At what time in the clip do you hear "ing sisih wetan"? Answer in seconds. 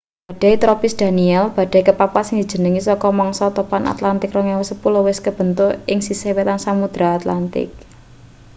5.91-6.59